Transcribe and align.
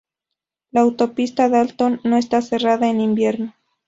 La 0.71 0.81
autopista 0.81 1.47
Dalton 1.47 2.01
no 2.03 2.17
esta 2.17 2.41
cerrada 2.41 2.87
en 2.89 2.99
invierno. 3.01 3.53